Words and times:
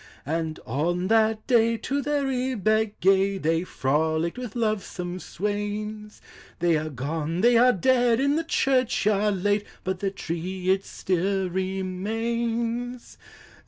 And 0.25 0.59
on 0.65 1.09
that 1.09 1.45
day 1.45 1.77
to 1.77 2.01
the 2.01 2.25
rebeck 2.25 2.99
gay 3.01 3.37
They 3.37 3.63
frolicked 3.63 4.39
with 4.39 4.55
lovesome 4.55 5.19
swains; 5.19 6.21
They 6.57 6.75
are 6.75 6.89
gone, 6.89 7.41
they 7.41 7.55
are 7.55 7.71
dead, 7.71 8.19
in 8.19 8.35
the 8.35 8.43
churchyard 8.43 9.43
laid, 9.43 9.63
But 9.83 9.99
tin 9.99 10.07
1 10.09 10.13
tree 10.15 10.69
it 10.71 10.85
still 10.85 11.51
remains. 11.51 13.19